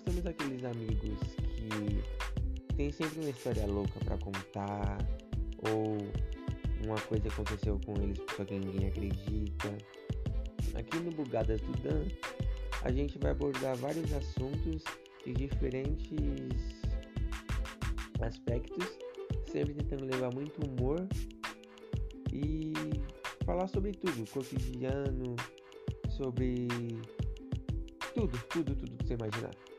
temos 0.00 0.26
aqueles 0.26 0.64
amigos 0.64 1.18
que 1.56 2.74
tem 2.76 2.92
sempre 2.92 3.20
uma 3.20 3.30
história 3.30 3.66
louca 3.66 3.98
para 4.04 4.16
contar 4.18 4.98
ou 5.70 5.98
uma 6.84 7.00
coisa 7.02 7.28
aconteceu 7.28 7.78
com 7.84 7.94
eles 8.00 8.18
só 8.36 8.44
que 8.44 8.58
ninguém 8.58 8.88
acredita. 8.88 9.76
Aqui 10.74 10.98
no 10.98 11.10
Bugadas 11.10 11.60
do 11.60 11.72
Dan, 11.82 12.06
a 12.82 12.90
gente 12.90 13.18
vai 13.18 13.32
abordar 13.32 13.76
vários 13.76 14.12
assuntos 14.12 14.82
de 15.24 15.32
diferentes 15.32 16.80
aspectos, 18.22 18.86
sempre 19.50 19.74
tentando 19.74 20.06
levar 20.06 20.32
muito 20.32 20.60
humor 20.66 21.06
e 22.32 22.72
falar 23.44 23.66
sobre 23.68 23.92
tudo, 23.92 24.28
cotidiano, 24.30 25.36
sobre 26.08 26.68
tudo, 28.14 28.38
tudo, 28.48 28.74
tudo 28.74 28.96
que 28.96 29.06
você 29.06 29.14
imaginar. 29.14 29.69